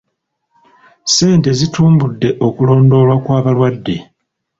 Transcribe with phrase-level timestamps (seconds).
[1.05, 3.95] Ssente zitumbudde okulondoolwa kw'abalwadde.